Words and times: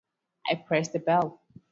I 0.49 0.55
pressed 0.55 0.93
the 0.93 0.99
bell. 0.99 1.43